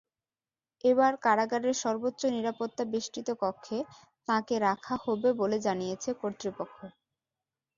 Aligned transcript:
এবার 0.83 1.13
কারাগারের 1.23 1.75
সর্বোচ্চ 1.83 2.21
নিরাপত্তাবেষ্টিত 2.35 3.27
কক্ষে 3.41 3.77
তাঁকে 4.27 4.55
রাখা 4.67 4.95
হবে 5.05 5.29
বলে 5.41 5.57
জানিয়েছে 5.65 6.09
কর্তৃপক্ষ। 6.21 6.77